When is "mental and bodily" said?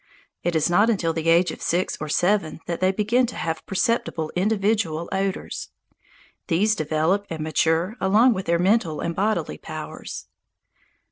8.57-9.59